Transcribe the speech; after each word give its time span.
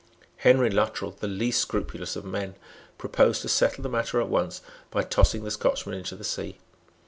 Henry 0.37 0.71
Luttrell, 0.71 1.11
the 1.11 1.27
least 1.27 1.61
scrupulous 1.61 2.15
of 2.15 2.25
men, 2.25 2.55
proposed 2.97 3.43
to 3.43 3.47
settle 3.47 3.83
the 3.83 3.87
matter 3.89 4.19
at 4.19 4.29
once 4.29 4.63
by 4.89 5.03
tossing 5.03 5.43
the 5.43 5.51
Scotchman 5.51 5.93
into 5.95 6.15
the 6.15 6.23
sea. 6.23 6.57